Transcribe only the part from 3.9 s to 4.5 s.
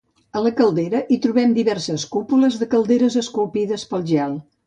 pel gel.